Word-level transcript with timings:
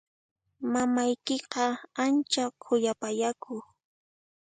Mamaykiqa 0.71 1.65
ancha 2.03 2.43
khuyapayakuq. 2.63 3.59